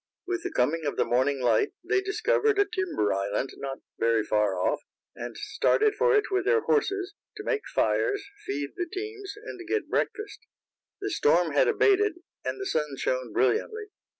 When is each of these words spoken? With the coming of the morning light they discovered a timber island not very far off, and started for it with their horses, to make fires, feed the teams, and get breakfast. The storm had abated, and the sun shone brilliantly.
With 0.25 0.41
the 0.41 0.49
coming 0.51 0.83
of 0.87 0.97
the 0.97 1.05
morning 1.05 1.39
light 1.41 1.73
they 1.83 2.01
discovered 2.01 2.57
a 2.57 2.65
timber 2.65 3.13
island 3.13 3.51
not 3.57 3.81
very 3.99 4.23
far 4.23 4.57
off, 4.57 4.81
and 5.15 5.37
started 5.37 5.93
for 5.95 6.15
it 6.15 6.31
with 6.31 6.45
their 6.45 6.61
horses, 6.61 7.13
to 7.37 7.43
make 7.43 7.67
fires, 7.67 8.25
feed 8.43 8.71
the 8.75 8.89
teams, 8.91 9.35
and 9.45 9.59
get 9.67 9.89
breakfast. 9.91 10.39
The 11.01 11.11
storm 11.11 11.51
had 11.51 11.67
abated, 11.67 12.13
and 12.43 12.59
the 12.59 12.65
sun 12.65 12.97
shone 12.97 13.31
brilliantly. 13.31 13.89